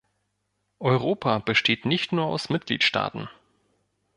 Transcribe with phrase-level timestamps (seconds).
[0.79, 3.29] Europa besteht nicht nur aus Mitgliedstaaten.